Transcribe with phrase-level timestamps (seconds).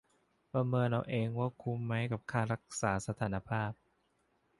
[0.51, 3.71] ประเมินเอาเองว่าคุ้มไหมกับค่ารักษาสภานภาพ